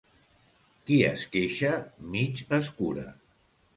Qui 0.87 0.95
es 1.09 1.25
queixa 1.35 1.71
mig 2.17 2.43
es 2.59 2.73
cura. 2.81 3.07